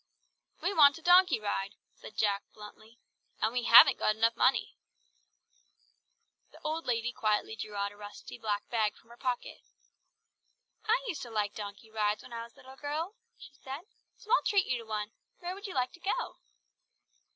[0.63, 2.97] "We want a donkey ride," said Jack bluntly;
[3.39, 4.75] "and we haven't got enough money."
[6.49, 9.61] The old lady quietly drew out a rusty black bag from her pocket.
[10.85, 13.81] "I used to like donkey rides when I was a little girl," she said,
[14.17, 15.11] "so I'll treat you to one.
[15.37, 16.39] Where would you like to go?"